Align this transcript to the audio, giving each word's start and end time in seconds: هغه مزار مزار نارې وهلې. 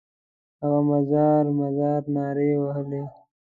هغه 0.61 0.79
مزار 0.91 1.43
مزار 1.59 2.01
نارې 2.15 2.49
وهلې. 2.63 3.01